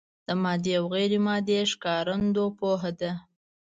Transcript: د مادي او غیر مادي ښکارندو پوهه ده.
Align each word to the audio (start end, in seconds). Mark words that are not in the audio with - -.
د 0.27 0.29
مادي 0.43 0.73
او 0.79 0.85
غیر 0.93 1.13
مادي 1.27 1.57
ښکارندو 1.71 2.43
پوهه 2.59 2.91
ده. 2.99 3.11